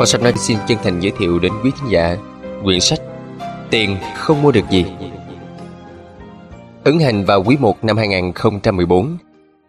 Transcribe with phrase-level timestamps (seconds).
[0.00, 2.16] Kho sách nói xin chân thành giới thiệu đến quý khán giả
[2.62, 2.98] quyển sách
[3.70, 4.84] Tiền không mua được gì.
[6.84, 9.18] Ấn hành vào quý 1 năm 2014.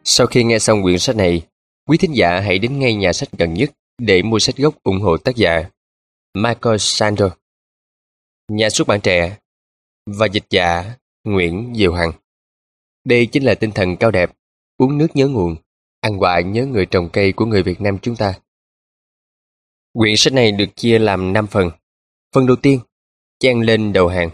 [0.04, 1.42] Sau khi nghe xong quyển sách này,
[1.88, 5.02] quý thính giả hãy đến ngay nhà sách gần nhất để mua sách gốc ủng
[5.02, 5.70] hộ tác giả
[6.34, 7.30] Michael Sandro,
[8.48, 9.38] nhà xuất bản trẻ
[10.06, 12.12] và dịch giả Nguyễn Diệu Hằng.
[13.06, 14.32] Đây chính là tinh thần cao đẹp,
[14.78, 15.56] uống nước nhớ nguồn,
[16.02, 18.34] ăn quả nhớ người trồng cây của người Việt Nam chúng ta.
[19.94, 21.72] Quyển sách này được chia làm 5 phần.
[22.34, 22.80] Phần đầu tiên,
[23.40, 24.30] chen lên đầu hàng.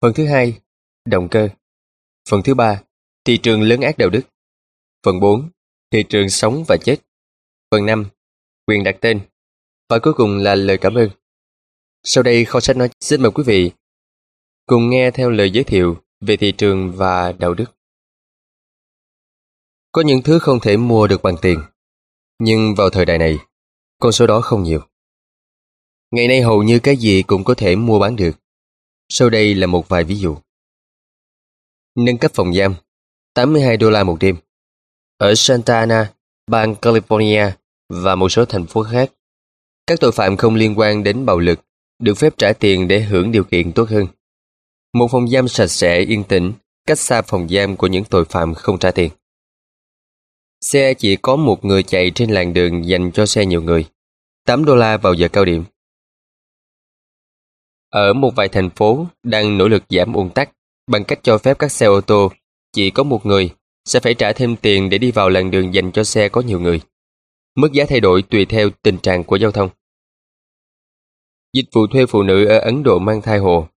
[0.00, 0.60] Phần thứ hai,
[1.04, 1.48] động cơ.
[2.28, 2.82] Phần thứ ba,
[3.24, 4.22] thị trường lớn ác đạo đức.
[5.04, 5.50] Phần 4,
[5.90, 6.96] thị trường sống và chết.
[7.70, 8.06] Phần 5,
[8.66, 9.20] quyền đặt tên.
[9.88, 11.10] Và cuối cùng là lời cảm ơn.
[12.04, 13.72] Sau đây kho sách nói xin mời quý vị
[14.66, 17.64] cùng nghe theo lời giới thiệu về thị trường và đạo đức.
[19.92, 21.60] Có những thứ không thể mua được bằng tiền,
[22.38, 23.38] nhưng vào thời đại này,
[24.00, 24.80] con số đó không nhiều.
[26.10, 28.32] Ngày nay hầu như cái gì cũng có thể mua bán được.
[29.08, 30.36] Sau đây là một vài ví dụ.
[31.96, 32.74] Nâng cấp phòng giam
[33.34, 34.36] 82 đô la một đêm
[35.18, 36.12] Ở Santa Ana,
[36.46, 37.50] bang California
[37.88, 39.10] và một số thành phố khác
[39.90, 41.60] các tội phạm không liên quan đến bạo lực
[42.02, 44.06] được phép trả tiền để hưởng điều kiện tốt hơn.
[44.94, 46.52] Một phòng giam sạch sẽ yên tĩnh,
[46.86, 49.10] cách xa phòng giam của những tội phạm không trả tiền.
[50.60, 53.84] Xe chỉ có một người chạy trên làn đường dành cho xe nhiều người.
[54.46, 55.64] 8 đô la vào giờ cao điểm.
[57.88, 60.50] Ở một vài thành phố đang nỗ lực giảm ùn tắc,
[60.86, 62.30] bằng cách cho phép các xe ô tô,
[62.72, 63.50] chỉ có một người,
[63.84, 66.60] sẽ phải trả thêm tiền để đi vào làn đường dành cho xe có nhiều
[66.60, 66.80] người.
[67.56, 69.70] Mức giá thay đổi tùy theo tình trạng của giao thông.
[71.52, 73.68] Dịch vụ thuê phụ nữ ở Ấn Độ mang thai hộ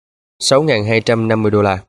[0.43, 1.85] 6.250 đô la.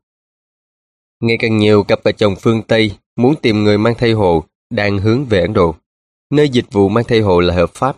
[1.19, 4.97] Ngày càng nhiều cặp vợ chồng phương Tây muốn tìm người mang thai hộ đang
[4.97, 5.75] hướng về Ấn Độ,
[6.29, 7.97] nơi dịch vụ mang thai hộ là hợp pháp,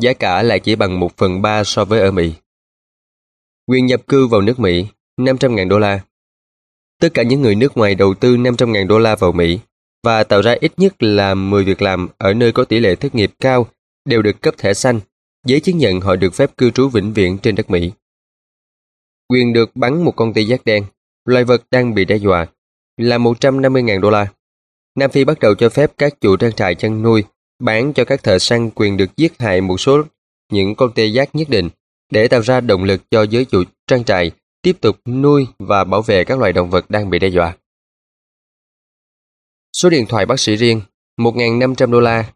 [0.00, 2.32] giá cả lại chỉ bằng 1 phần 3 so với ở Mỹ.
[3.66, 4.86] Quyền nhập cư vào nước Mỹ
[5.20, 6.00] 500.000 đô la.
[7.00, 9.58] Tất cả những người nước ngoài đầu tư 500.000 đô la vào Mỹ
[10.02, 13.14] và tạo ra ít nhất là 10 việc làm ở nơi có tỷ lệ thất
[13.14, 13.66] nghiệp cao
[14.04, 15.00] đều được cấp thẻ xanh
[15.44, 17.92] giấy chứng nhận họ được phép cư trú vĩnh viễn trên đất Mỹ.
[19.28, 20.84] Quyền được bắn một công ty giác đen,
[21.24, 22.46] loài vật đang bị đe dọa,
[22.96, 24.26] là 150.000 đô la.
[24.94, 27.24] Nam Phi bắt đầu cho phép các chủ trang trại chăn nuôi
[27.58, 30.02] bán cho các thợ săn quyền được giết hại một số
[30.52, 31.68] những con tê giác nhất định
[32.10, 34.30] để tạo ra động lực cho giới chủ trang trại
[34.62, 37.56] tiếp tục nuôi và bảo vệ các loài động vật đang bị đe dọa.
[39.72, 40.80] Số điện thoại bác sĩ riêng
[41.20, 42.32] 1.500 đô la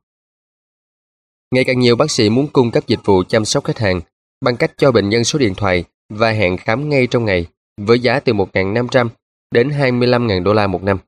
[1.51, 4.01] Ngày càng nhiều bác sĩ muốn cung cấp dịch vụ chăm sóc khách hàng
[4.41, 8.01] bằng cách cho bệnh nhân số điện thoại và hẹn khám ngay trong ngày với
[8.01, 9.09] giá từ 1.500
[9.51, 10.99] đến 25.000 đô la một năm.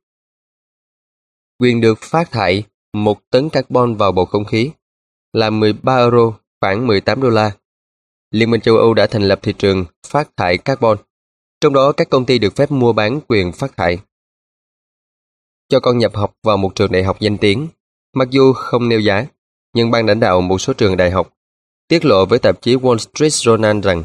[1.61, 2.63] Quyền được phát thải
[2.93, 4.71] một tấn carbon vào bầu không khí
[5.33, 7.53] là 13 euro, khoảng 18 đô la.
[8.31, 10.99] Liên minh châu Âu đã thành lập thị trường phát thải carbon,
[11.61, 13.99] trong đó các công ty được phép mua bán quyền phát thải.
[15.69, 17.69] Cho con nhập học vào một trường đại học danh tiếng,
[18.15, 19.27] mặc dù không nêu giá,
[19.75, 21.33] nhưng ban lãnh đạo một số trường đại học
[21.89, 24.05] tiết lộ với tạp chí Wall Street Journal rằng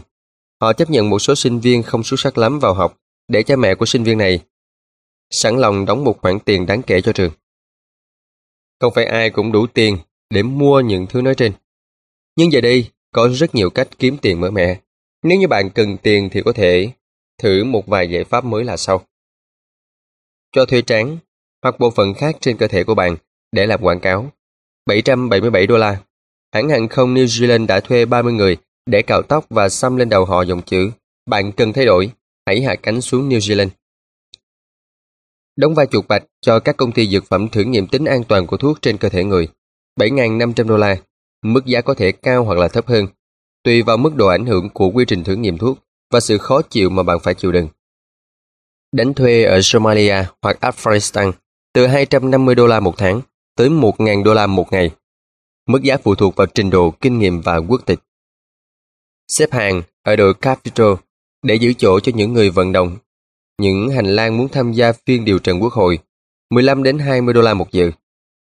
[0.61, 3.55] họ chấp nhận một số sinh viên không xuất sắc lắm vào học để cha
[3.55, 4.39] mẹ của sinh viên này
[5.29, 7.31] sẵn lòng đóng một khoản tiền đáng kể cho trường.
[8.79, 9.97] Không phải ai cũng đủ tiền
[10.29, 11.51] để mua những thứ nói trên.
[12.35, 14.79] Nhưng giờ đây có rất nhiều cách kiếm tiền mới mẻ.
[15.23, 16.89] Nếu như bạn cần tiền thì có thể
[17.37, 19.01] thử một vài giải pháp mới là sau.
[20.51, 21.17] Cho thuê trán
[21.63, 23.15] hoặc bộ phận khác trên cơ thể của bạn
[23.51, 24.31] để làm quảng cáo
[24.85, 26.01] 777 đô la.
[26.53, 30.09] Hãng hàng không New Zealand đã thuê 30 người để cạo tóc và xăm lên
[30.09, 30.91] đầu họ dòng chữ
[31.29, 32.11] Bạn cần thay đổi,
[32.45, 33.69] hãy hạ cánh xuống New Zealand.
[35.55, 38.47] Đóng vai chuột bạch cho các công ty dược phẩm thử nghiệm tính an toàn
[38.47, 39.47] của thuốc trên cơ thể người.
[39.99, 40.97] 7.500 đô la,
[41.41, 43.07] mức giá có thể cao hoặc là thấp hơn,
[43.63, 45.77] tùy vào mức độ ảnh hưởng của quy trình thử nghiệm thuốc
[46.11, 47.67] và sự khó chịu mà bạn phải chịu đựng.
[48.91, 51.31] Đánh thuê ở Somalia hoặc Afghanistan
[51.73, 53.21] từ 250 đô la một tháng
[53.55, 54.91] tới 1.000 đô la một ngày.
[55.67, 57.99] Mức giá phụ thuộc vào trình độ, kinh nghiệm và quốc tịch.
[59.27, 60.93] Xếp hàng ở đội Capital
[61.43, 62.97] để giữ chỗ cho những người vận động.
[63.61, 65.99] Những hành lang muốn tham gia phiên điều trần quốc hội
[66.49, 67.91] 15 đến 20 đô la một giờ.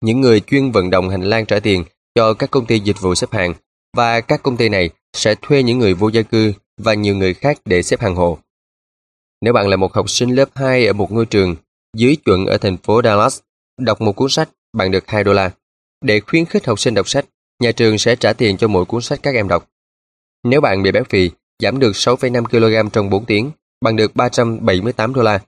[0.04, 1.84] Những người chuyên vận động hành lang trả tiền
[2.14, 3.54] cho các công ty dịch vụ xếp hàng
[3.96, 7.34] và các công ty này sẽ thuê những người vô gia cư và nhiều người
[7.34, 8.38] khác để xếp hàng hộ.
[9.40, 11.56] Nếu bạn là một học sinh lớp 2 ở một ngôi trường
[11.96, 13.40] dưới chuẩn ở thành phố Dallas,
[13.80, 15.50] đọc một cuốn sách bạn được 2 đô la.
[16.04, 17.24] Để khuyến khích học sinh đọc sách,
[17.62, 19.68] nhà trường sẽ trả tiền cho mỗi cuốn sách các em đọc.
[20.44, 21.30] Nếu bạn bị béo phì,
[21.62, 25.40] giảm được 6,5 kg trong 4 tiếng, bằng được 378 đô la.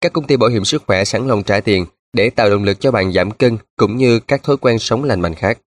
[0.00, 2.80] Các công ty bảo hiểm sức khỏe sẵn lòng trả tiền để tạo động lực
[2.80, 5.58] cho bạn giảm cân cũng như các thói quen sống lành mạnh khác.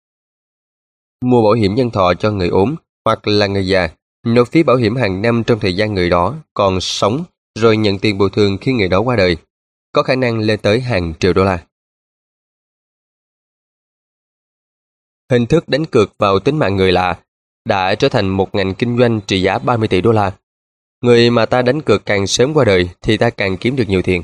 [1.25, 2.75] Mua bảo hiểm nhân thọ cho người ốm
[3.05, 3.89] hoặc là người già
[4.27, 7.25] nộp phí bảo hiểm hàng năm trong thời gian người đó còn sống
[7.59, 9.37] rồi nhận tiền bồi thường khi người đó qua đời,
[9.93, 11.65] có khả năng lên tới hàng triệu đô la.
[15.31, 17.21] Hình thức đánh cược vào tính mạng người lạ
[17.65, 20.33] đã trở thành một ngành kinh doanh trị giá 30 tỷ đô la.
[21.01, 24.03] Người mà ta đánh cược càng sớm qua đời thì ta càng kiếm được nhiều
[24.03, 24.23] tiền.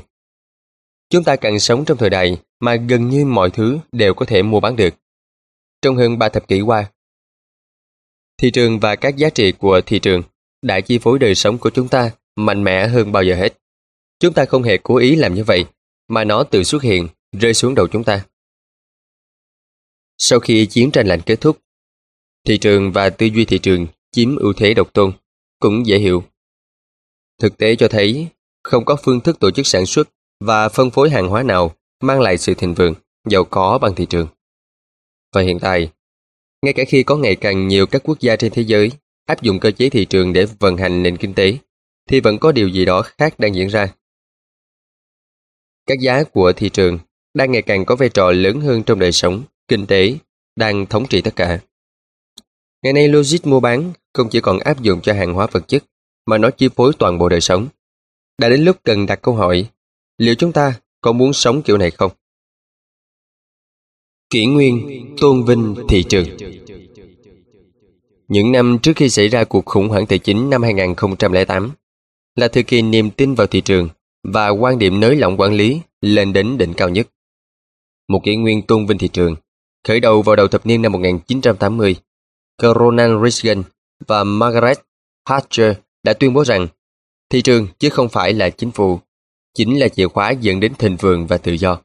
[1.09, 4.43] Chúng ta càng sống trong thời đại mà gần như mọi thứ đều có thể
[4.43, 4.93] mua bán được.
[5.81, 6.91] Trong hơn 3 thập kỷ qua,
[8.37, 10.23] thị trường và các giá trị của thị trường
[10.61, 13.59] đã chi phối đời sống của chúng ta mạnh mẽ hơn bao giờ hết.
[14.19, 15.65] Chúng ta không hề cố ý làm như vậy,
[16.07, 18.25] mà nó tự xuất hiện, rơi xuống đầu chúng ta.
[20.17, 21.57] Sau khi chiến tranh lạnh kết thúc,
[22.45, 25.13] thị trường và tư duy thị trường chiếm ưu thế độc tôn,
[25.59, 26.23] cũng dễ hiểu.
[27.41, 28.27] Thực tế cho thấy,
[28.63, 30.09] không có phương thức tổ chức sản xuất
[30.39, 32.93] và phân phối hàng hóa nào mang lại sự thịnh vượng,
[33.29, 34.27] giàu có bằng thị trường.
[35.33, 35.91] Và hiện tại,
[36.61, 38.91] ngay cả khi có ngày càng nhiều các quốc gia trên thế giới
[39.25, 41.57] áp dụng cơ chế thị trường để vận hành nền kinh tế,
[42.09, 43.93] thì vẫn có điều gì đó khác đang diễn ra.
[45.85, 46.99] Các giá của thị trường
[47.33, 50.15] đang ngày càng có vai trò lớn hơn trong đời sống, kinh tế,
[50.55, 51.59] đang thống trị tất cả.
[52.83, 55.83] Ngày nay logic mua bán không chỉ còn áp dụng cho hàng hóa vật chất,
[56.25, 57.67] mà nó chi phối toàn bộ đời sống.
[58.37, 59.69] Đã đến lúc cần đặt câu hỏi,
[60.17, 62.11] liệu chúng ta có muốn sống kiểu này không?
[64.29, 66.25] Kỷ nguyên, tôn vinh thị trường
[68.27, 71.71] Những năm trước khi xảy ra cuộc khủng hoảng tài chính năm 2008,
[72.35, 73.89] là thời kỳ niềm tin vào thị trường
[74.23, 77.07] và quan điểm nới lỏng quản lý lên đến đỉnh cao nhất.
[78.07, 79.35] Một kỷ nguyên tôn vinh thị trường,
[79.87, 81.95] khởi đầu vào đầu thập niên năm 1980,
[82.61, 83.63] Ronald Reagan
[84.07, 84.77] và Margaret
[85.29, 86.67] Thatcher đã tuyên bố rằng
[87.29, 88.99] thị trường chứ không phải là chính phủ,
[89.53, 91.81] chính là chìa khóa dẫn đến thịnh vượng và tự do.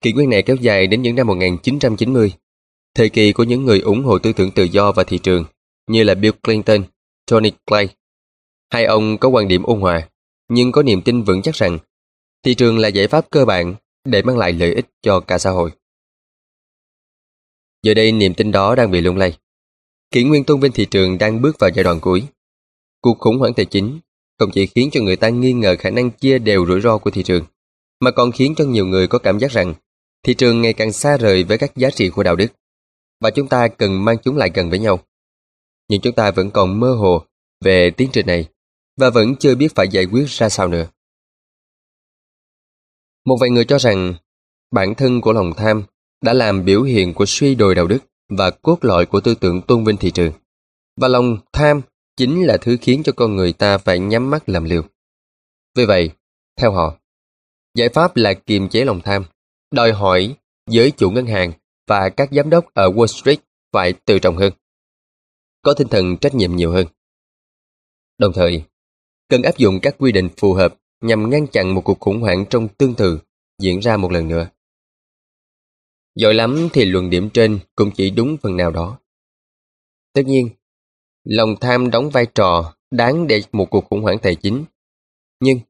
[0.00, 2.32] Kỷ nguyên này kéo dài đến những năm 1990,
[2.94, 5.44] thời kỳ của những người ủng hộ tư tưởng tự do và thị trường
[5.86, 6.82] như là Bill Clinton,
[7.26, 7.88] Tony Clay
[8.70, 10.08] Hai ông có quan điểm ôn hòa,
[10.48, 11.78] nhưng có niềm tin vững chắc rằng
[12.42, 13.74] thị trường là giải pháp cơ bản
[14.04, 15.70] để mang lại lợi ích cho cả xã hội.
[17.82, 19.38] Giờ đây niềm tin đó đang bị lung lay.
[20.10, 22.22] Kỷ nguyên tôn vinh thị trường đang bước vào giai đoạn cuối.
[23.00, 24.00] Cuộc khủng hoảng tài chính
[24.38, 27.10] không chỉ khiến cho người ta nghi ngờ khả năng chia đều rủi ro của
[27.10, 27.44] thị trường,
[28.00, 29.74] mà còn khiến cho nhiều người có cảm giác rằng
[30.22, 32.46] thị trường ngày càng xa rời với các giá trị của đạo đức,
[33.20, 35.00] và chúng ta cần mang chúng lại gần với nhau.
[35.88, 37.24] Nhưng chúng ta vẫn còn mơ hồ
[37.64, 38.48] về tiến trình này
[38.96, 40.86] và vẫn chưa biết phải giải quyết ra sao nữa.
[43.26, 44.14] Một vài người cho rằng
[44.70, 45.82] bản thân của lòng tham
[46.22, 47.98] đã làm biểu hiện của suy đồi đạo đức
[48.28, 50.32] và cốt lõi của tư tưởng tôn vinh thị trường.
[50.96, 51.80] Và lòng tham
[52.20, 54.82] chính là thứ khiến cho con người ta phải nhắm mắt làm liều.
[55.76, 56.10] Vì vậy,
[56.56, 56.98] theo họ,
[57.74, 59.24] giải pháp là kiềm chế lòng tham,
[59.70, 60.36] đòi hỏi
[60.66, 61.52] giới chủ ngân hàng
[61.86, 63.38] và các giám đốc ở Wall Street
[63.72, 64.52] phải tự trọng hơn,
[65.62, 66.86] có tinh thần trách nhiệm nhiều hơn.
[68.18, 68.62] Đồng thời,
[69.28, 72.44] cần áp dụng các quy định phù hợp nhằm ngăn chặn một cuộc khủng hoảng
[72.50, 73.18] trong tương tự
[73.58, 74.48] diễn ra một lần nữa.
[76.14, 78.98] Giỏi lắm thì luận điểm trên cũng chỉ đúng phần nào đó.
[80.12, 80.48] Tất nhiên,
[81.24, 84.64] lòng tham đóng vai trò đáng để một cuộc khủng hoảng tài chính.
[85.40, 85.60] Nhưng,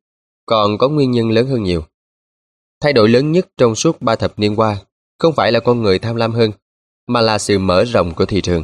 [0.47, 1.85] còn có nguyên nhân lớn hơn nhiều.
[2.81, 4.77] Thay đổi lớn nhất trong suốt ba thập niên qua
[5.19, 6.51] không phải là con người tham lam hơn,
[7.07, 8.63] mà là sự mở rộng của thị trường,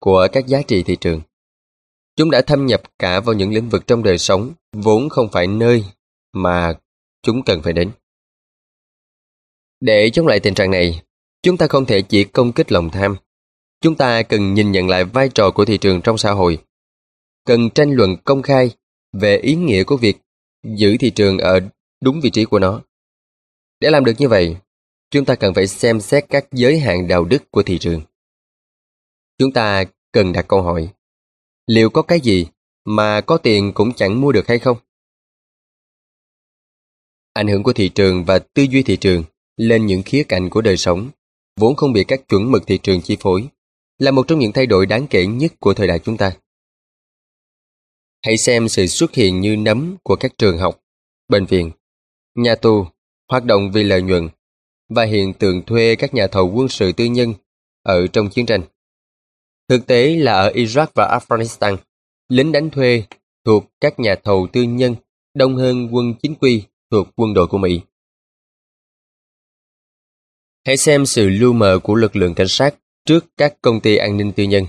[0.00, 1.20] của các giá trị thị trường.
[2.16, 5.46] Chúng đã thâm nhập cả vào những lĩnh vực trong đời sống vốn không phải
[5.46, 5.84] nơi
[6.32, 6.74] mà
[7.22, 7.90] chúng cần phải đến.
[9.80, 11.02] Để chống lại tình trạng này,
[11.42, 13.16] chúng ta không thể chỉ công kích lòng tham.
[13.80, 16.64] Chúng ta cần nhìn nhận lại vai trò của thị trường trong xã hội.
[17.44, 18.70] Cần tranh luận công khai
[19.12, 20.16] về ý nghĩa của việc
[20.76, 21.60] giữ thị trường ở
[22.00, 22.82] đúng vị trí của nó.
[23.80, 24.56] Để làm được như vậy,
[25.10, 28.02] chúng ta cần phải xem xét các giới hạn đạo đức của thị trường.
[29.38, 30.88] Chúng ta cần đặt câu hỏi
[31.66, 32.46] liệu có cái gì
[32.84, 34.76] mà có tiền cũng chẳng mua được hay không?
[37.32, 39.24] Ảnh hưởng của thị trường và tư duy thị trường
[39.56, 41.10] lên những khía cạnh của đời sống,
[41.56, 43.48] vốn không bị các chuẩn mực thị trường chi phối,
[43.98, 46.32] là một trong những thay đổi đáng kể nhất của thời đại chúng ta.
[48.22, 50.84] Hãy xem sự xuất hiện như nấm của các trường học,
[51.28, 51.70] bệnh viện,
[52.34, 52.86] nhà tù,
[53.28, 54.28] hoạt động vì lợi nhuận
[54.88, 57.34] và hiện tượng thuê các nhà thầu quân sự tư nhân
[57.82, 58.62] ở trong chiến tranh.
[59.68, 61.76] Thực tế là ở Iraq và Afghanistan,
[62.28, 63.02] lính đánh thuê
[63.44, 64.94] thuộc các nhà thầu tư nhân
[65.34, 67.80] đông hơn quân chính quy thuộc quân đội của Mỹ.
[70.66, 72.74] Hãy xem sự lưu mờ của lực lượng cảnh sát
[73.06, 74.64] trước các công ty an ninh tư nhân,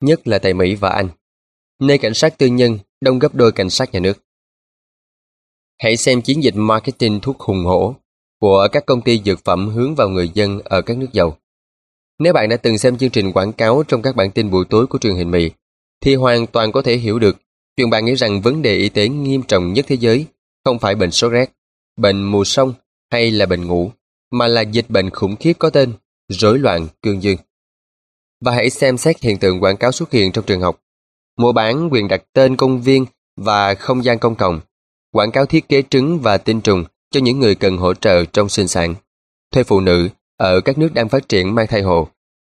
[0.00, 1.08] nhất là tại Mỹ và Anh,
[1.80, 4.24] nơi cảnh sát tư nhân đông gấp đôi cảnh sát nhà nước.
[5.82, 7.94] Hãy xem chiến dịch marketing thuốc hùng hổ
[8.40, 11.38] của các công ty dược phẩm hướng vào người dân ở các nước giàu.
[12.18, 14.86] Nếu bạn đã từng xem chương trình quảng cáo trong các bản tin buổi tối
[14.86, 15.50] của truyền hình Mỹ,
[16.00, 17.36] thì hoàn toàn có thể hiểu được
[17.76, 20.26] chuyện bạn nghĩ rằng vấn đề y tế nghiêm trọng nhất thế giới
[20.64, 21.50] không phải bệnh sốt rét,
[21.96, 22.74] bệnh mùa sông
[23.10, 23.90] hay là bệnh ngủ,
[24.30, 25.92] mà là dịch bệnh khủng khiếp có tên
[26.28, 27.36] rối loạn cương dương.
[28.40, 30.80] Và hãy xem xét hiện tượng quảng cáo xuất hiện trong trường học.
[31.38, 34.60] Mua bán quyền đặt tên công viên và không gian công cộng,
[35.12, 38.48] quảng cáo thiết kế trứng và tinh trùng cho những người cần hỗ trợ trong
[38.48, 38.94] sinh sản,
[39.52, 42.08] thuê phụ nữ ở các nước đang phát triển mang thai hộ,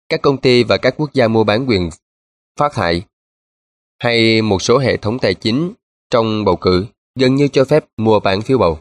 [0.09, 1.89] các công ty và các quốc gia mua bán quyền
[2.59, 3.03] phát hại,
[3.99, 5.73] hay một số hệ thống tài chính
[6.09, 6.85] trong bầu cử
[7.19, 8.79] gần như cho phép mua bán phiếu bầu.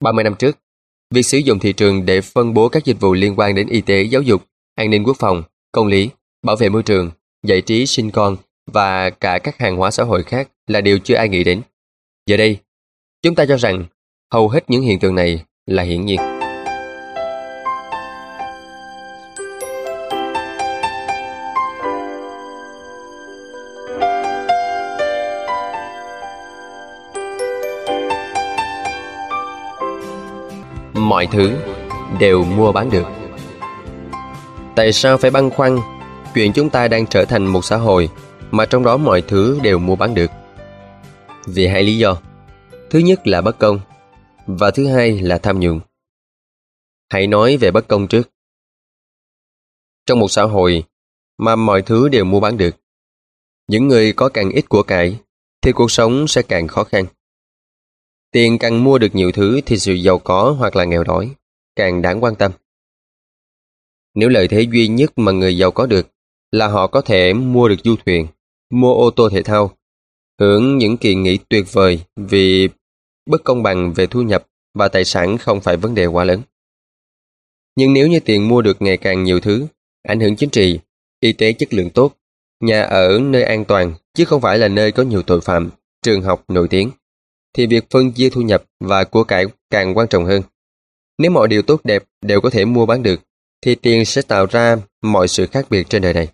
[0.00, 0.58] 30 năm trước,
[1.10, 3.80] việc sử dụng thị trường để phân bố các dịch vụ liên quan đến y
[3.80, 4.42] tế, giáo dục,
[4.74, 6.10] an ninh quốc phòng, công lý,
[6.42, 7.10] bảo vệ môi trường,
[7.42, 8.36] giải trí sinh con
[8.66, 11.62] và cả các hàng hóa xã hội khác là điều chưa ai nghĩ đến.
[12.26, 12.58] Giờ đây,
[13.22, 13.84] chúng ta cho rằng
[14.32, 16.20] hầu hết những hiện tượng này là hiển nhiên.
[30.94, 31.56] mọi thứ
[32.20, 33.19] đều mua bán được.
[34.76, 35.78] Tại sao phải băn khoăn
[36.34, 38.08] chuyện chúng ta đang trở thành một xã hội
[38.50, 40.30] mà trong đó mọi thứ đều mua bán được?
[41.46, 42.16] Vì hai lý do.
[42.90, 43.80] Thứ nhất là bất công
[44.46, 45.80] và thứ hai là tham nhũng.
[47.10, 48.30] Hãy nói về bất công trước.
[50.06, 50.84] Trong một xã hội
[51.38, 52.76] mà mọi thứ đều mua bán được,
[53.68, 55.20] những người có càng ít của cải
[55.62, 57.04] thì cuộc sống sẽ càng khó khăn.
[58.32, 61.30] Tiền càng mua được nhiều thứ thì sự giàu có hoặc là nghèo đói
[61.76, 62.52] càng đáng quan tâm.
[64.14, 66.08] Nếu lợi thế duy nhất mà người giàu có được
[66.50, 68.26] là họ có thể mua được du thuyền,
[68.70, 69.76] mua ô tô thể thao,
[70.40, 72.68] hưởng những kỳ nghỉ tuyệt vời vì
[73.26, 76.40] bất công bằng về thu nhập và tài sản không phải vấn đề quá lớn.
[77.76, 79.66] Nhưng nếu như tiền mua được ngày càng nhiều thứ,
[80.02, 80.78] ảnh hưởng chính trị,
[81.20, 82.16] y tế chất lượng tốt,
[82.60, 85.70] nhà ở nơi an toàn chứ không phải là nơi có nhiều tội phạm,
[86.02, 86.90] trường học nổi tiếng,
[87.54, 90.42] thì việc phân chia thu nhập và của cải càng quan trọng hơn.
[91.18, 93.20] Nếu mọi điều tốt đẹp đều có thể mua bán được,
[93.62, 96.28] thì tiền sẽ tạo ra mọi sự khác biệt trên đời này.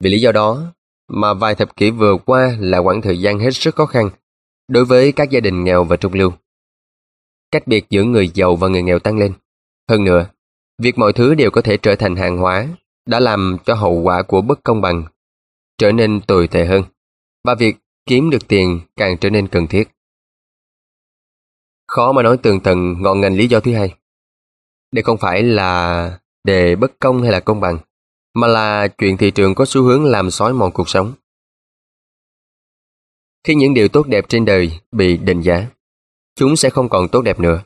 [0.00, 0.72] Vì lý do đó
[1.08, 4.10] mà vài thập kỷ vừa qua là quãng thời gian hết sức khó khăn
[4.68, 6.32] đối với các gia đình nghèo và trung lưu.
[7.50, 9.32] Cách biệt giữa người giàu và người nghèo tăng lên.
[9.88, 10.26] Hơn nữa,
[10.78, 12.68] việc mọi thứ đều có thể trở thành hàng hóa
[13.06, 15.04] đã làm cho hậu quả của bất công bằng
[15.78, 16.82] trở nên tồi tệ hơn.
[17.44, 17.76] Và việc
[18.06, 19.88] kiếm được tiền càng trở nên cần thiết.
[21.86, 23.94] Khó mà nói tường tận ngọn ngành lý do thứ hai.
[24.92, 27.78] Đây không phải là đề bất công hay là công bằng,
[28.34, 31.12] mà là chuyện thị trường có xu hướng làm xói mòn cuộc sống.
[33.44, 35.66] Khi những điều tốt đẹp trên đời bị định giá,
[36.36, 37.62] chúng sẽ không còn tốt đẹp nữa.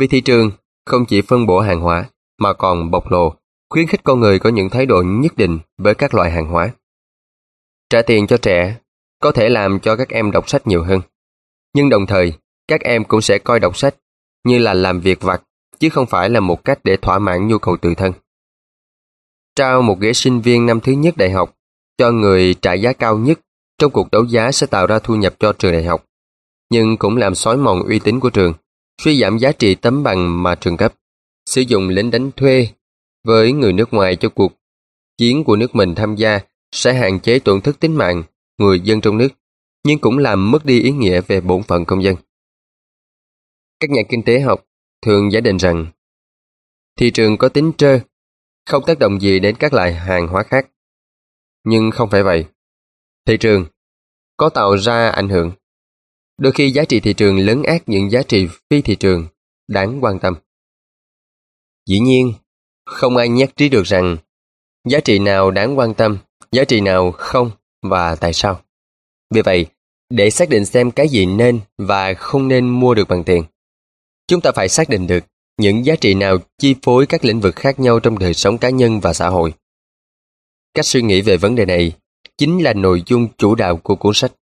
[0.00, 0.50] Vì thị trường
[0.86, 3.34] không chỉ phân bổ hàng hóa, mà còn bộc lộ,
[3.70, 6.70] khuyến khích con người có những thái độ nhất định với các loại hàng hóa.
[7.90, 8.76] Trả tiền cho trẻ
[9.18, 11.00] có thể làm cho các em đọc sách nhiều hơn.
[11.74, 12.32] Nhưng đồng thời,
[12.68, 13.94] các em cũng sẽ coi đọc sách
[14.44, 15.42] như là làm việc vặt,
[15.80, 18.12] chứ không phải là một cách để thỏa mãn nhu cầu tự thân.
[19.54, 21.54] Trao một ghế sinh viên năm thứ nhất đại học
[21.98, 23.40] cho người trả giá cao nhất
[23.78, 26.04] trong cuộc đấu giá sẽ tạo ra thu nhập cho trường đại học,
[26.70, 28.52] nhưng cũng làm xói mòn uy tín của trường,
[29.02, 30.94] suy giảm giá trị tấm bằng mà trường cấp,
[31.46, 32.68] sử dụng lính đánh thuê
[33.24, 34.52] với người nước ngoài cho cuộc
[35.18, 36.40] chiến của nước mình tham gia
[36.72, 38.22] sẽ hạn chế tổn thất tính mạng
[38.58, 39.28] người dân trong nước,
[39.84, 42.16] nhưng cũng làm mất đi ý nghĩa về bổn phận công dân.
[43.80, 44.64] Các nhà kinh tế học
[45.02, 45.86] thường giả định rằng
[46.98, 47.98] thị trường có tính trơ,
[48.66, 50.68] không tác động gì đến các loại hàng hóa khác.
[51.64, 52.44] Nhưng không phải vậy.
[53.26, 53.66] Thị trường
[54.36, 55.52] có tạo ra ảnh hưởng.
[56.38, 59.26] Đôi khi giá trị thị trường lớn ác những giá trị phi thị trường
[59.68, 60.34] đáng quan tâm.
[61.86, 62.32] Dĩ nhiên,
[62.86, 64.16] không ai nhắc trí được rằng
[64.88, 66.18] giá trị nào đáng quan tâm,
[66.52, 67.50] giá trị nào không
[67.82, 68.60] và tại sao.
[69.34, 69.66] Vì vậy,
[70.10, 73.44] để xác định xem cái gì nên và không nên mua được bằng tiền,
[74.28, 75.24] chúng ta phải xác định được
[75.56, 78.70] những giá trị nào chi phối các lĩnh vực khác nhau trong đời sống cá
[78.70, 79.54] nhân và xã hội.
[80.74, 81.92] Cách suy nghĩ về vấn đề này
[82.36, 84.32] chính là nội dung chủ đạo của cuốn sách.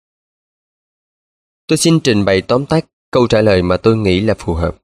[1.67, 4.77] Tôi xin trình bày tóm tắt câu trả lời mà tôi nghĩ là phù hợp.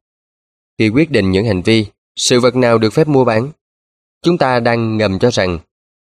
[0.78, 3.50] Khi quyết định những hành vi, sự vật nào được phép mua bán,
[4.22, 5.58] chúng ta đang ngầm cho rằng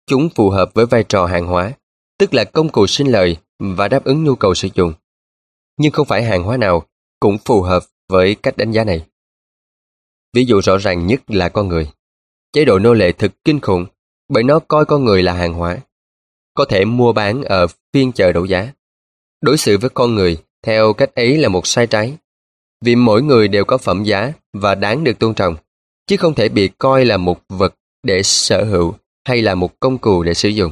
[0.08, 1.72] chúng phù hợp với vai trò hàng hóa
[2.20, 4.94] tức là công cụ sinh lời và đáp ứng nhu cầu sử dụng.
[5.78, 6.84] Nhưng không phải hàng hóa nào
[7.20, 9.06] cũng phù hợp với cách đánh giá này.
[10.34, 11.90] Ví dụ rõ ràng nhất là con người.
[12.54, 13.86] Chế độ nô lệ thực kinh khủng
[14.30, 15.78] bởi nó coi con người là hàng hóa.
[16.54, 18.74] Có thể mua bán ở phiên chợ đấu giá.
[19.42, 22.18] Đối xử với con người theo cách ấy là một sai trái.
[22.82, 25.56] Vì mỗi người đều có phẩm giá và đáng được tôn trọng,
[26.08, 28.96] chứ không thể bị coi là một vật để sở hữu
[29.26, 30.72] hay là một công cụ để sử dụng.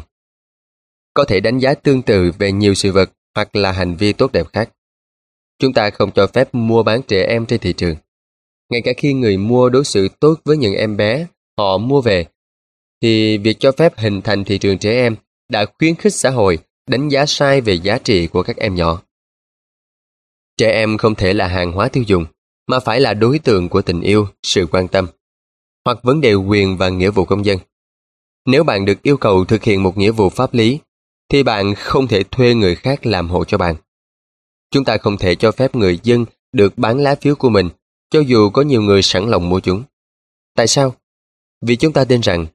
[1.14, 4.32] có thể đánh giá tương tự về nhiều sự vật hoặc là hành vi tốt
[4.32, 4.70] đẹp khác.
[5.62, 7.96] Chúng ta không cho phép mua bán trẻ em trên thị trường.
[8.70, 11.28] Ngay cả khi người mua đối xử tốt với những em bé
[11.58, 12.26] họ mua về,
[13.02, 15.16] thì việc cho phép hình thành thị trường trẻ em
[15.50, 16.58] đã khuyến khích xã hội
[16.90, 19.02] đánh giá sai về giá trị của các em nhỏ.
[20.58, 22.26] Trẻ em không thể là hàng hóa tiêu dùng,
[22.68, 25.08] mà phải là đối tượng của tình yêu, sự quan tâm,
[25.86, 27.58] hoặc vấn đề quyền và nghĩa vụ công dân.
[28.46, 30.80] Nếu bạn được yêu cầu thực hiện một nghĩa vụ pháp lý,
[31.30, 33.76] thì bạn không thể thuê người khác làm hộ cho bạn.
[34.72, 37.70] Chúng ta không thể cho phép người dân được bán lá phiếu của mình,
[38.10, 39.84] cho dù có nhiều người sẵn lòng mua chúng.
[40.56, 40.96] Tại sao?
[41.62, 42.46] Vì chúng ta tin rằng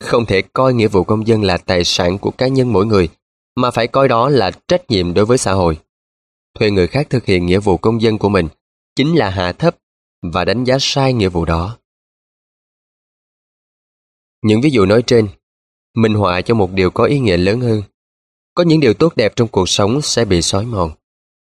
[0.00, 3.08] không thể coi nghĩa vụ công dân là tài sản của cá nhân mỗi người,
[3.56, 5.78] mà phải coi đó là trách nhiệm đối với xã hội.
[6.54, 8.48] Thuê người khác thực hiện nghĩa vụ công dân của mình
[8.96, 9.76] chính là hạ thấp
[10.22, 11.78] và đánh giá sai nghĩa vụ đó.
[14.42, 15.28] Những ví dụ nói trên
[15.94, 17.82] minh họa cho một điều có ý nghĩa lớn hơn.
[18.54, 20.90] Có những điều tốt đẹp trong cuộc sống sẽ bị xói mòn,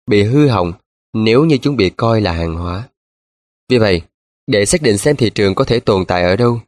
[0.07, 0.73] bị hư hỏng
[1.13, 2.89] nếu như chúng bị coi là hàng hóa.
[3.69, 4.01] Vì vậy,
[4.47, 6.61] để xác định xem thị trường có thể tồn tại ở đâu,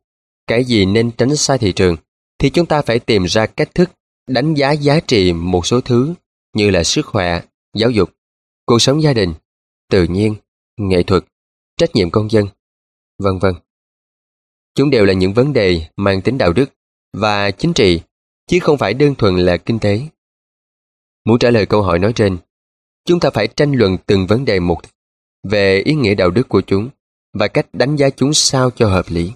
[0.48, 1.96] cái gì nên tránh xa thị trường,
[2.40, 3.90] thì chúng ta phải tìm ra cách thức
[4.28, 6.14] đánh giá giá trị một số thứ
[6.56, 7.42] như là sức khỏe,
[7.74, 8.10] giáo dục,
[8.66, 9.34] cuộc sống gia đình,
[9.90, 10.36] tự nhiên,
[10.78, 11.26] nghệ thuật,
[11.78, 12.48] trách nhiệm công dân,
[13.20, 13.54] vân vân.
[14.76, 16.70] Chúng đều là những vấn đề mang tính đạo đức
[17.14, 18.00] và chính trị,
[18.48, 20.02] chứ không phải đơn thuần là kinh tế.
[21.26, 22.38] Muốn trả lời câu hỏi nói trên,
[23.06, 24.82] chúng ta phải tranh luận từng vấn đề một
[25.44, 26.90] về ý nghĩa đạo đức của chúng
[27.34, 29.32] và cách đánh giá chúng sao cho hợp lý.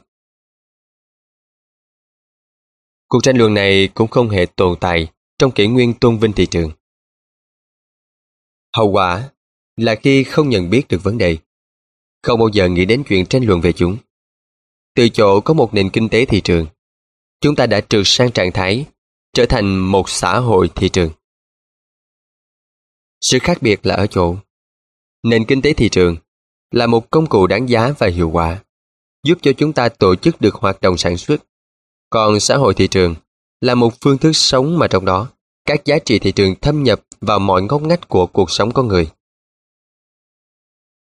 [3.07, 5.07] Cuộc tranh luận này cũng không hề tồn tại
[5.39, 6.71] trong kỷ nguyên tôn vinh thị trường.
[8.75, 9.29] Hậu quả
[9.75, 11.38] là khi không nhận biết được vấn đề,
[12.21, 13.97] không bao giờ nghĩ đến chuyện tranh luận về chúng.
[14.95, 16.67] Từ chỗ có một nền kinh tế thị trường,
[17.41, 18.86] chúng ta đã trượt sang trạng thái
[19.34, 21.12] trở thành một xã hội thị trường.
[23.21, 24.36] Sự khác biệt là ở chỗ
[25.23, 26.17] nền kinh tế thị trường
[26.71, 28.63] là một công cụ đáng giá và hiệu quả,
[29.23, 31.43] giúp cho chúng ta tổ chức được hoạt động sản xuất.
[32.10, 33.15] Còn xã hội thị trường
[33.62, 35.27] là một phương thức sống mà trong đó
[35.65, 38.88] các giá trị thị trường thâm nhập vào mọi ngóc ngách của cuộc sống con
[38.88, 39.10] người.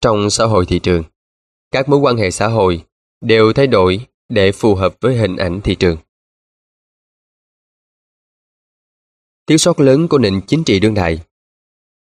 [0.01, 1.03] Trong xã hội thị trường,
[1.71, 2.85] các mối quan hệ xã hội
[3.21, 5.97] đều thay đổi để phù hợp với hình ảnh thị trường.
[9.47, 11.19] Thiếu sót lớn của nền chính trị đương đại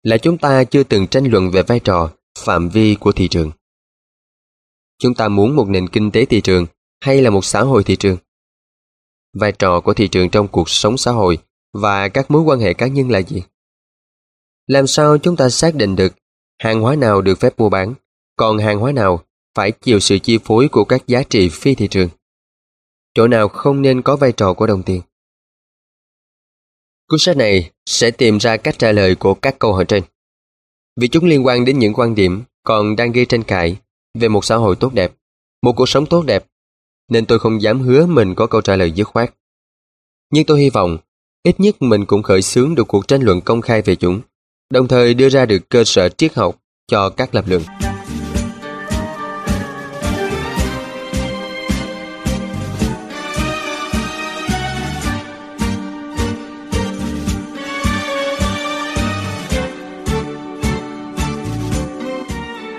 [0.03, 3.51] là chúng ta chưa từng tranh luận về vai trò, phạm vi của thị trường.
[4.99, 6.65] Chúng ta muốn một nền kinh tế thị trường
[7.01, 8.17] hay là một xã hội thị trường?
[9.33, 11.37] Vai trò của thị trường trong cuộc sống xã hội
[11.73, 13.43] và các mối quan hệ cá nhân là gì?
[14.67, 16.13] Làm sao chúng ta xác định được
[16.59, 17.93] hàng hóa nào được phép mua bán,
[18.35, 19.23] còn hàng hóa nào
[19.55, 22.09] phải chịu sự chi phối của các giá trị phi thị trường?
[23.13, 25.01] Chỗ nào không nên có vai trò của đồng tiền?
[27.11, 30.03] Cuốn sách này sẽ tìm ra cách trả lời của các câu hỏi trên.
[30.99, 33.75] Vì chúng liên quan đến những quan điểm còn đang gây tranh cãi
[34.19, 35.11] về một xã hội tốt đẹp,
[35.61, 36.45] một cuộc sống tốt đẹp,
[37.11, 39.33] nên tôi không dám hứa mình có câu trả lời dứt khoát.
[40.33, 40.97] Nhưng tôi hy vọng
[41.43, 44.21] ít nhất mình cũng khởi xướng được cuộc tranh luận công khai về chúng,
[44.69, 47.61] đồng thời đưa ra được cơ sở triết học cho các lập luận.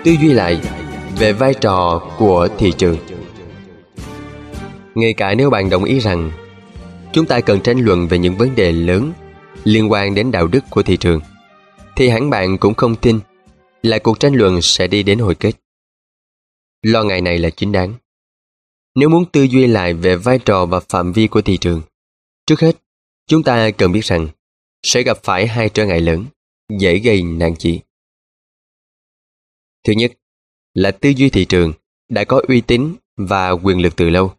[0.03, 0.61] Tư duy lại
[1.17, 2.97] về vai trò của thị trường.
[4.95, 6.31] Ngay cả nếu bạn đồng ý rằng
[7.13, 9.13] chúng ta cần tranh luận về những vấn đề lớn
[9.63, 11.19] liên quan đến đạo đức của thị trường,
[11.95, 13.19] thì hẳn bạn cũng không tin
[13.83, 15.51] là cuộc tranh luận sẽ đi đến hồi kết.
[16.81, 17.93] Lo ngại này là chính đáng.
[18.95, 21.81] Nếu muốn tư duy lại về vai trò và phạm vi của thị trường,
[22.47, 22.77] trước hết,
[23.27, 24.27] chúng ta cần biết rằng
[24.83, 26.25] sẽ gặp phải hai trở ngại lớn,
[26.79, 27.79] dễ gây nạn chỉ.
[29.83, 30.11] Thứ nhất,
[30.73, 31.73] là tư duy thị trường
[32.09, 34.33] đã có uy tín và quyền lực từ lâu.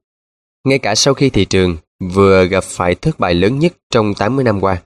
[0.64, 4.44] Ngay cả sau khi thị trường vừa gặp phải thất bại lớn nhất trong 80
[4.44, 4.82] năm qua.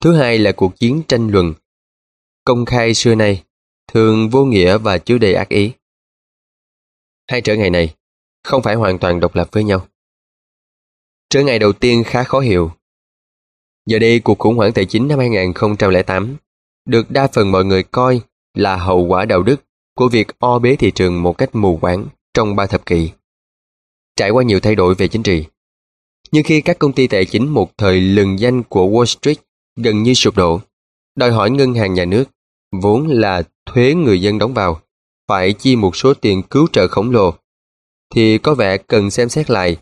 [0.00, 1.54] Thứ hai là cuộc chiến tranh luận
[2.44, 3.44] công khai xưa nay,
[3.88, 5.72] thường vô nghĩa và chứa đầy ác ý.
[7.28, 7.94] Hai trở ngại này
[8.44, 9.86] không phải hoàn toàn độc lập với nhau.
[11.28, 12.72] Trở ngại đầu tiên khá khó hiểu.
[13.86, 16.36] Giờ đây cuộc khủng hoảng tài chính năm 2008
[16.84, 18.20] được đa phần mọi người coi
[18.54, 22.06] là hậu quả đạo đức của việc o bế thị trường một cách mù quáng
[22.34, 23.10] trong ba thập kỷ.
[24.16, 25.44] Trải qua nhiều thay đổi về chính trị.
[26.32, 29.38] Nhưng khi các công ty tài chính một thời lừng danh của Wall Street
[29.76, 30.60] gần như sụp đổ,
[31.16, 32.24] đòi hỏi ngân hàng nhà nước,
[32.82, 34.80] vốn là thuế người dân đóng vào,
[35.28, 37.34] phải chi một số tiền cứu trợ khổng lồ,
[38.14, 39.76] thì có vẻ cần xem xét lại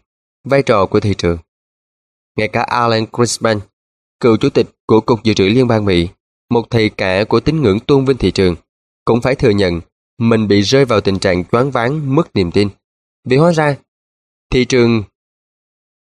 [0.44, 1.38] vai trò của thị trường.
[2.36, 3.60] Ngay cả Alan Greenspan,
[4.20, 6.08] cựu chủ tịch của Cục Dự trữ Liên bang Mỹ,
[6.50, 8.56] một thầy cả của tín ngưỡng tôn vinh thị trường,
[9.04, 9.80] cũng phải thừa nhận
[10.18, 12.68] mình bị rơi vào tình trạng choáng váng mất niềm tin.
[13.24, 13.76] Vì hóa ra,
[14.50, 15.02] thị trường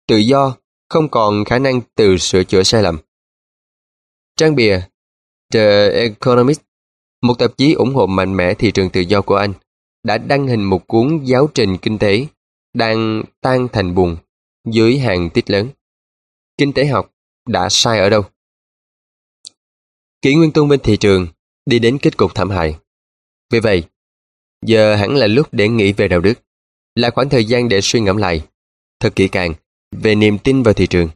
[0.09, 0.57] tự do
[0.89, 2.99] không còn khả năng tự sửa chữa sai lầm.
[4.37, 4.81] Trang bìa
[5.53, 6.61] The Economist,
[7.23, 9.53] một tạp chí ủng hộ mạnh mẽ thị trường tự do của Anh,
[10.03, 12.27] đã đăng hình một cuốn giáo trình kinh tế
[12.75, 14.17] đang tan thành bùn
[14.65, 15.69] dưới hàng tít lớn.
[16.59, 17.13] Kinh tế học
[17.49, 18.23] đã sai ở đâu?
[20.23, 21.27] Kỷ nguyên tung bên thị trường
[21.67, 22.77] đi đến kết cục thảm hại.
[23.51, 23.85] Vì vậy,
[24.67, 26.35] giờ hẳn là lúc để nghĩ về đạo đức,
[26.95, 28.47] là khoảng thời gian để suy ngẫm lại,
[29.01, 29.55] thật kỹ càng,
[29.97, 31.09] về niềm tin vào thị trường.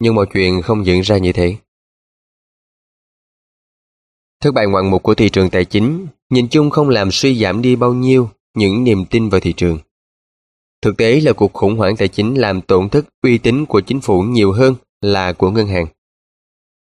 [0.00, 1.56] Nhưng mọi chuyện không diễn ra như thế.
[4.40, 7.62] Thất bại ngoạn mục của thị trường tài chính nhìn chung không làm suy giảm
[7.62, 9.78] đi bao nhiêu những niềm tin vào thị trường.
[10.82, 14.00] Thực tế là cuộc khủng hoảng tài chính làm tổn thất uy tín của chính
[14.00, 15.86] phủ nhiều hơn là của ngân hàng.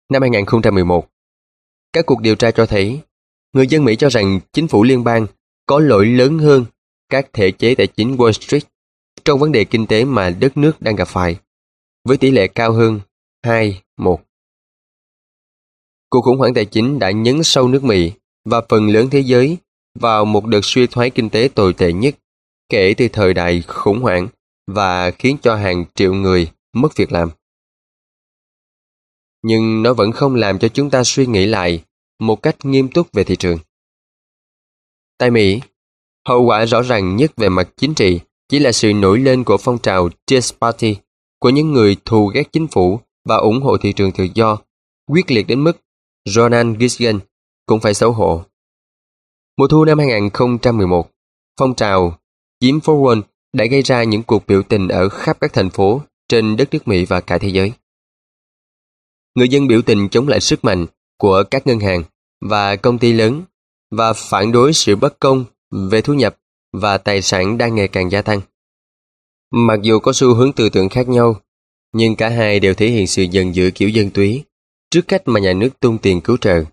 [0.09, 1.07] Năm 2011,
[1.93, 2.99] các cuộc điều tra cho thấy
[3.53, 5.27] người dân Mỹ cho rằng chính phủ liên bang
[5.65, 6.65] có lỗi lớn hơn
[7.09, 8.63] các thể chế tài chính Wall Street
[9.25, 11.37] trong vấn đề kinh tế mà đất nước đang gặp phải,
[12.03, 12.99] với tỷ lệ cao hơn
[13.45, 14.17] 2-1.
[16.09, 18.11] Cuộc khủng hoảng tài chính đã nhấn sâu nước Mỹ
[18.45, 19.57] và phần lớn thế giới
[19.99, 22.15] vào một đợt suy thoái kinh tế tồi tệ nhất
[22.69, 24.27] kể từ thời đại khủng hoảng
[24.67, 27.29] và khiến cho hàng triệu người mất việc làm.
[29.47, 31.83] Nhưng nó vẫn không làm cho chúng ta suy nghĩ lại
[32.19, 33.57] một cách nghiêm túc về thị trường.
[35.17, 35.61] Tại Mỹ,
[36.27, 39.57] hậu quả rõ ràng nhất về mặt chính trị chỉ là sự nổi lên của
[39.57, 40.95] phong trào Tea Party
[41.39, 44.57] của những người thù ghét chính phủ và ủng hộ thị trường tự do,
[45.07, 45.77] quyết liệt đến mức
[46.25, 47.19] Ronald Reagan
[47.65, 48.43] cũng phải xấu hổ.
[49.57, 51.09] Mùa thu năm 2011,
[51.59, 52.17] phong trào
[52.63, 53.21] Jim Forward
[53.53, 56.87] đã gây ra những cuộc biểu tình ở khắp các thành phố trên đất nước
[56.87, 57.71] Mỹ và cả thế giới.
[59.37, 60.85] Người dân biểu tình chống lại sức mạnh
[61.17, 62.03] của các ngân hàng
[62.41, 63.43] và công ty lớn
[63.91, 66.37] và phản đối sự bất công về thu nhập
[66.73, 68.41] và tài sản đang ngày càng gia tăng.
[69.51, 71.41] Mặc dù có xu hướng tư tưởng khác nhau,
[71.93, 74.43] nhưng cả hai đều thể hiện sự giận dữ kiểu dân túy
[74.91, 76.63] trước cách mà nhà nước tung tiền cứu trợ.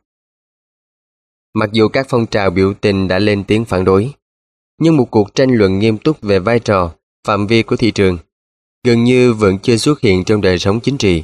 [1.54, 4.12] Mặc dù các phong trào biểu tình đã lên tiếng phản đối,
[4.80, 6.94] nhưng một cuộc tranh luận nghiêm túc về vai trò,
[7.26, 8.18] phạm vi của thị trường
[8.84, 11.22] gần như vẫn chưa xuất hiện trong đời sống chính trị.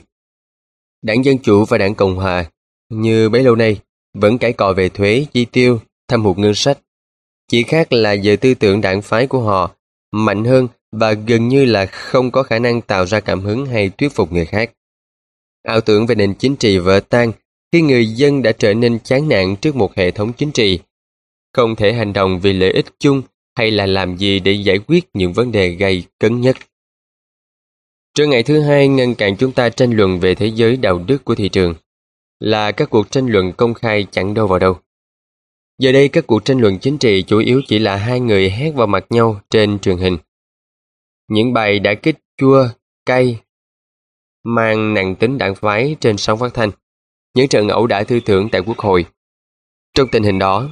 [1.03, 2.45] Đảng Dân Chủ và Đảng Cộng Hòa
[2.89, 3.81] như bấy lâu nay
[4.15, 6.79] vẫn cãi cọ về thuế, chi tiêu, thâm hụt ngân sách.
[7.49, 9.71] Chỉ khác là về tư tưởng đảng phái của họ
[10.13, 13.91] mạnh hơn và gần như là không có khả năng tạo ra cảm hứng hay
[13.91, 14.73] thuyết phục người khác.
[15.63, 17.33] Ảo tưởng về nền chính trị vỡ tan
[17.73, 20.79] khi người dân đã trở nên chán nản trước một hệ thống chính trị,
[21.53, 23.23] không thể hành động vì lợi ích chung
[23.57, 26.57] hay là làm gì để giải quyết những vấn đề gây cấn nhất.
[28.21, 31.25] Trở ngày thứ hai ngăn cản chúng ta tranh luận về thế giới đạo đức
[31.25, 31.75] của thị trường
[32.41, 34.77] là các cuộc tranh luận công khai chẳng đâu vào đâu.
[35.79, 38.71] Giờ đây các cuộc tranh luận chính trị chủ yếu chỉ là hai người hét
[38.71, 40.17] vào mặt nhau trên truyền hình.
[41.29, 42.69] Những bài đã kích chua,
[43.07, 43.41] cay,
[44.45, 46.71] mang nặng tính đảng phái trên sóng phát thanh,
[47.35, 49.07] những trận ẩu đả tư tưởng tại quốc hội.
[49.95, 50.69] Trong tình hình đó,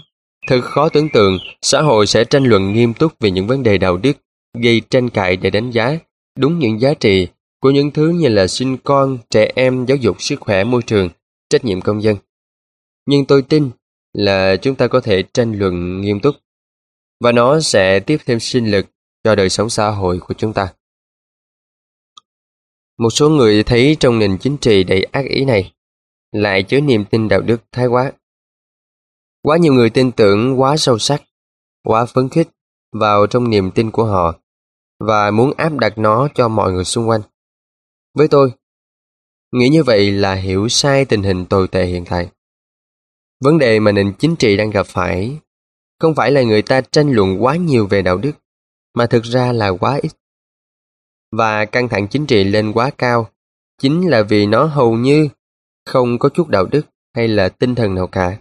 [0.46, 3.78] thật khó tưởng tượng xã hội sẽ tranh luận nghiêm túc về những vấn đề
[3.78, 4.16] đạo đức,
[4.58, 5.98] gây tranh cãi để đánh giá
[6.38, 7.28] đúng những giá trị
[7.60, 11.08] của những thứ như là sinh con, trẻ em, giáo dục, sức khỏe, môi trường,
[11.50, 12.16] trách nhiệm công dân.
[13.06, 13.70] Nhưng tôi tin
[14.12, 16.36] là chúng ta có thể tranh luận nghiêm túc
[17.20, 18.86] và nó sẽ tiếp thêm sinh lực
[19.24, 20.72] cho đời sống xã hội của chúng ta.
[22.98, 25.72] Một số người thấy trong nền chính trị đầy ác ý này
[26.32, 28.12] lại chứa niềm tin đạo đức thái quá.
[29.42, 31.22] Quá nhiều người tin tưởng quá sâu sắc,
[31.84, 32.48] quá phấn khích
[32.92, 34.34] vào trong niềm tin của họ
[35.00, 37.20] và muốn áp đặt nó cho mọi người xung quanh.
[38.18, 38.52] Với tôi,
[39.52, 42.28] nghĩ như vậy là hiểu sai tình hình tồi tệ hiện tại.
[43.44, 45.38] Vấn đề mà nền chính trị đang gặp phải
[45.98, 48.32] không phải là người ta tranh luận quá nhiều về đạo đức,
[48.94, 50.12] mà thực ra là quá ít.
[51.32, 53.30] Và căng thẳng chính trị lên quá cao
[53.82, 55.28] chính là vì nó hầu như
[55.86, 58.38] không có chút đạo đức hay là tinh thần nào cả.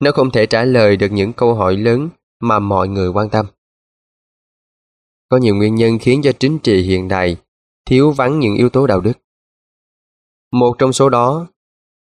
[0.00, 2.08] Nó không thể trả lời được những câu hỏi lớn
[2.40, 3.46] mà mọi người quan tâm.
[5.28, 7.36] Có nhiều nguyên nhân khiến cho chính trị hiện đại
[7.86, 9.12] thiếu vắng những yếu tố đạo đức.
[10.52, 11.46] Một trong số đó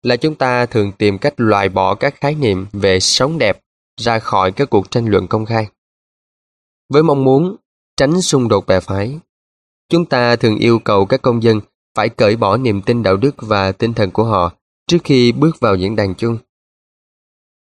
[0.03, 3.61] là chúng ta thường tìm cách loại bỏ các khái niệm về sống đẹp
[3.97, 5.67] ra khỏi các cuộc tranh luận công khai.
[6.89, 7.55] Với mong muốn
[7.97, 9.19] tránh xung đột bè phái,
[9.89, 11.59] chúng ta thường yêu cầu các công dân
[11.95, 14.53] phải cởi bỏ niềm tin đạo đức và tinh thần của họ
[14.87, 16.37] trước khi bước vào diễn đàn chung.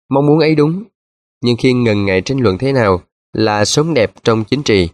[0.09, 0.83] Mong muốn ấy đúng,
[1.41, 3.01] nhưng khi ngần ngại tranh luận thế nào
[3.33, 4.89] là sống đẹp trong chính trị,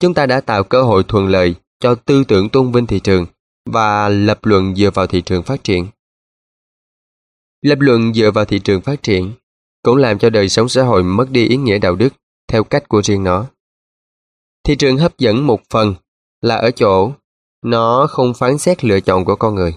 [0.00, 3.26] chúng ta đã tạo cơ hội thuận lợi cho tư tưởng tôn vinh thị trường
[3.70, 5.86] và lập luận dựa vào thị trường phát triển.
[7.62, 9.32] Lập luận dựa vào thị trường phát triển
[9.82, 12.14] cũng làm cho đời sống xã hội mất đi ý nghĩa đạo đức
[12.48, 13.46] theo cách của riêng nó.
[14.64, 15.94] Thị trường hấp dẫn một phần
[16.40, 17.12] là ở chỗ
[17.62, 19.74] nó không phán xét lựa chọn của con người.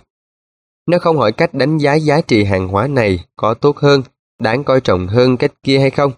[0.88, 4.04] Nó không hỏi cách đánh giá giá trị hàng hóa này có tốt hơn,
[4.40, 6.12] đáng coi trọng hơn cách kia hay không.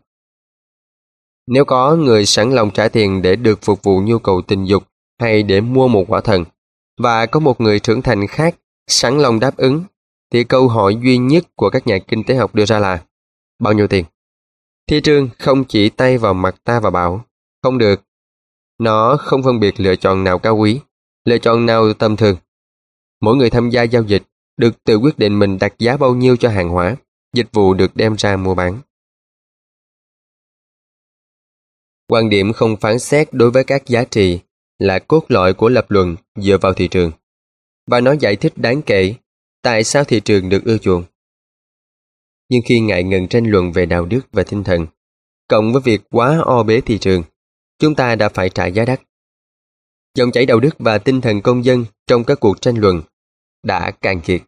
[1.47, 4.83] Nếu có người sẵn lòng trả tiền để được phục vụ nhu cầu tình dục
[5.19, 6.43] hay để mua một quả thần,
[6.97, 8.55] và có một người trưởng thành khác
[8.87, 9.83] sẵn lòng đáp ứng,
[10.31, 13.03] thì câu hỏi duy nhất của các nhà kinh tế học đưa ra là
[13.59, 14.05] bao nhiêu tiền?
[14.87, 17.25] Thị trường không chỉ tay vào mặt ta và bảo,
[17.63, 18.01] không được.
[18.79, 20.79] Nó không phân biệt lựa chọn nào cao quý,
[21.25, 22.37] lựa chọn nào tầm thường.
[23.21, 24.23] Mỗi người tham gia giao dịch
[24.57, 26.95] được tự quyết định mình đặt giá bao nhiêu cho hàng hóa,
[27.33, 28.79] dịch vụ được đem ra mua bán.
[32.07, 34.39] Quan điểm không phán xét đối với các giá trị
[34.79, 37.11] là cốt lõi của lập luận dựa vào thị trường.
[37.87, 39.15] Và nó giải thích đáng kể
[39.61, 41.03] tại sao thị trường được ưa chuộng.
[42.49, 44.87] Nhưng khi ngại ngần tranh luận về đạo đức và tinh thần,
[45.47, 47.23] cộng với việc quá o bế thị trường,
[47.79, 49.01] chúng ta đã phải trả giá đắt.
[50.15, 53.01] Dòng chảy đạo đức và tinh thần công dân trong các cuộc tranh luận
[53.63, 54.41] đã cạn kiệt.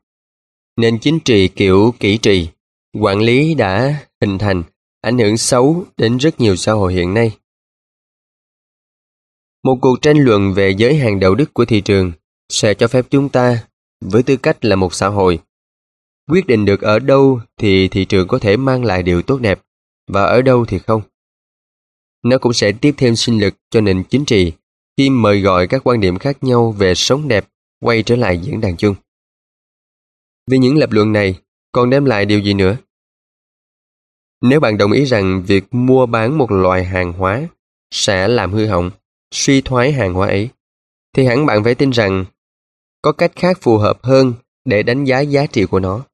[0.78, 2.50] Nền chính trị kiểu kỹ trị,
[2.94, 4.63] quản lý đã hình thành,
[5.02, 7.38] ảnh hưởng xấu đến rất nhiều xã hội hiện nay.
[9.67, 12.12] Một cuộc tranh luận về giới hạn đạo đức của thị trường
[12.49, 13.67] sẽ cho phép chúng ta,
[14.01, 15.39] với tư cách là một xã hội,
[16.27, 19.62] quyết định được ở đâu thì thị trường có thể mang lại điều tốt đẹp
[20.08, 21.01] và ở đâu thì không.
[22.23, 24.53] Nó cũng sẽ tiếp thêm sinh lực cho nền chính trị
[24.97, 27.47] khi mời gọi các quan điểm khác nhau về sống đẹp
[27.80, 28.95] quay trở lại diễn đàn chung.
[30.51, 31.39] Vì những lập luận này
[31.71, 32.77] còn đem lại điều gì nữa?
[34.41, 37.47] Nếu bạn đồng ý rằng việc mua bán một loại hàng hóa
[37.91, 38.91] sẽ làm hư hỏng,
[39.32, 40.50] suy thoái hàng hóa ấy,
[41.13, 42.26] thì hẳn bạn phải tin rằng
[43.02, 44.34] có cách khác phù hợp hơn
[44.66, 46.06] để đánh giá giá trị của nó.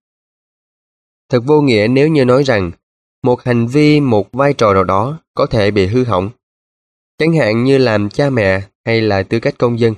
[1.30, 2.72] Thật vô nghĩa nếu như nói rằng
[3.24, 6.30] một hành vi, một vai trò nào đó có thể bị hư hỏng.
[7.18, 9.96] Chẳng hạn như làm cha mẹ hay là tư cách công dân.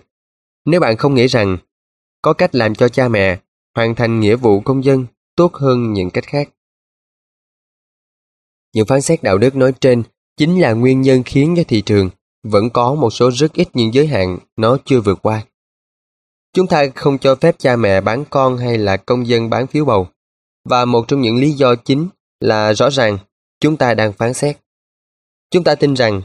[0.65, 1.57] Nếu bạn không nghĩ rằng
[2.21, 3.39] có cách làm cho cha mẹ
[3.75, 6.49] hoàn thành nghĩa vụ công dân tốt hơn những cách khác.
[8.73, 10.03] Những phán xét đạo đức nói trên
[10.37, 12.09] chính là nguyên nhân khiến cho thị trường
[12.51, 15.43] vẫn có một số rất ít những giới hạn nó chưa vượt qua.
[16.53, 19.85] Chúng ta không cho phép cha mẹ bán con hay là công dân bán phiếu
[19.85, 20.07] bầu.
[20.69, 22.07] Và một trong những lý do chính
[22.39, 23.17] là rõ ràng
[23.59, 24.57] chúng ta đang phán xét.
[25.51, 26.21] Chúng ta tin rằng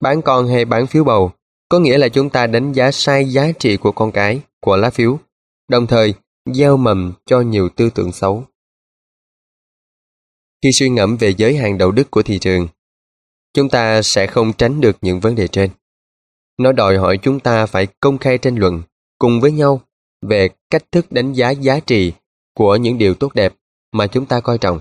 [0.00, 1.32] bán con hay bán phiếu bầu
[1.68, 4.90] có nghĩa là chúng ta đánh giá sai giá trị của con cái, của lá
[4.90, 5.18] phiếu,
[5.68, 6.14] đồng thời
[6.52, 8.44] gieo mầm cho nhiều tư tưởng xấu.
[10.62, 12.68] Khi suy ngẫm về giới hạn đạo đức của thị trường,
[13.54, 15.70] chúng ta sẽ không tránh được những vấn đề trên.
[16.58, 18.82] Nó đòi hỏi chúng ta phải công khai tranh luận
[19.18, 19.80] cùng với nhau
[20.22, 22.12] về cách thức đánh giá giá trị
[22.54, 23.54] của những điều tốt đẹp
[23.92, 24.80] mà chúng ta coi trọng.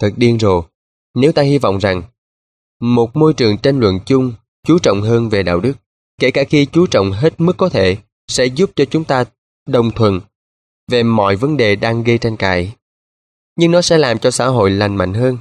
[0.00, 0.64] Thật điên rồ,
[1.14, 2.02] nếu ta hy vọng rằng
[2.80, 4.32] một môi trường tranh luận chung
[4.66, 5.72] chú trọng hơn về đạo đức,
[6.20, 7.96] kể cả khi chú trọng hết mức có thể,
[8.28, 9.24] sẽ giúp cho chúng ta
[9.66, 10.20] đồng thuận
[10.90, 12.72] về mọi vấn đề đang gây tranh cãi.
[13.56, 15.38] Nhưng nó sẽ làm cho xã hội lành mạnh hơn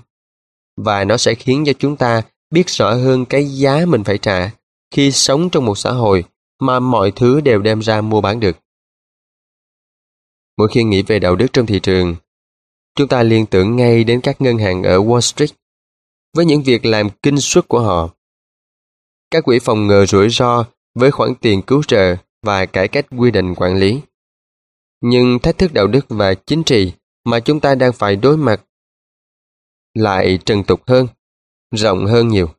[0.86, 4.52] và nó sẽ khiến cho chúng ta biết rõ hơn cái giá mình phải trả
[4.92, 6.24] khi sống trong một xã hội
[6.60, 8.58] mà mọi thứ đều đem ra mua bán được.
[10.58, 12.16] Mỗi khi nghĩ về đạo đức trong thị trường,
[12.96, 15.50] chúng ta liên tưởng ngay đến các ngân hàng ở Wall Street
[16.36, 18.10] với những việc làm kinh suất của họ.
[19.32, 20.66] Các quỹ phòng ngừa rủi ro
[20.96, 22.16] với khoản tiền cứu trợ
[22.46, 24.02] và cải cách quy định quản lý.
[25.02, 26.94] Nhưng thách thức đạo đức và chính trị
[27.26, 28.62] mà chúng ta đang phải đối mặt
[30.00, 31.08] lại trần tục hơn,
[31.76, 32.50] rộng hơn nhiều.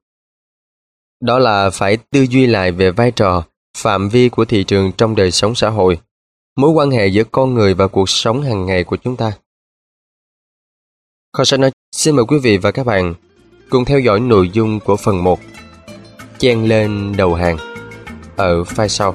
[1.20, 3.44] Đó là phải tư duy lại về vai trò,
[3.76, 5.98] phạm vi của thị trường trong đời sống xã hội,
[6.56, 9.32] mối quan hệ giữa con người và cuộc sống hàng ngày của chúng ta.
[11.32, 13.14] Kho sách nói xin mời quý vị và các bạn
[13.70, 15.40] cùng theo dõi nội dung của phần 1
[16.38, 17.56] Chen lên đầu hàng
[18.36, 19.14] ở file sau.